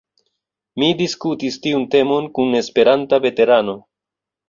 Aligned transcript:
Mi 0.83 0.89
diskutis 1.01 1.59
tiun 1.67 1.87
temon 1.99 2.33
kun 2.39 2.59
Esperanta 2.65 3.25
veterano. 3.31 3.81